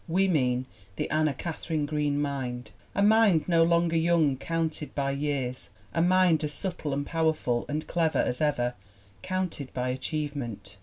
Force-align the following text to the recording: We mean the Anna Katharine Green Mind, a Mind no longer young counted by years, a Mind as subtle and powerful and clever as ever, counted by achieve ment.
We 0.07 0.27
mean 0.27 0.65
the 0.95 1.07
Anna 1.11 1.35
Katharine 1.35 1.85
Green 1.85 2.19
Mind, 2.19 2.71
a 2.95 3.03
Mind 3.03 3.47
no 3.47 3.61
longer 3.61 3.95
young 3.95 4.35
counted 4.35 4.95
by 4.95 5.11
years, 5.11 5.69
a 5.93 6.01
Mind 6.01 6.43
as 6.43 6.53
subtle 6.53 6.91
and 6.91 7.05
powerful 7.05 7.67
and 7.69 7.85
clever 7.85 8.17
as 8.17 8.41
ever, 8.41 8.73
counted 9.21 9.71
by 9.75 9.89
achieve 9.89 10.35
ment. 10.35 10.77